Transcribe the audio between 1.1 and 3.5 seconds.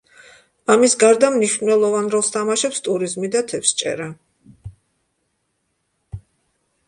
მნიშვნელოვან როლს თამაშობს ტურიზმი და